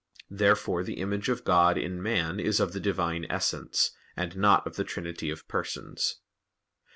[0.31, 4.75] Therefore the image of God in man is of the Divine Essence, and not of
[4.75, 6.21] the Trinity of Persons.